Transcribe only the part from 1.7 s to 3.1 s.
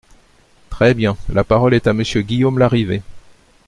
est à Monsieur Guillaume Larrivé.